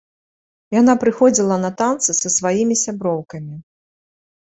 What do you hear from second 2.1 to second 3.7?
са сваімі сяброўкамі.